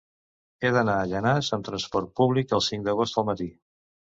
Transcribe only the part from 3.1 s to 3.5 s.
al matí.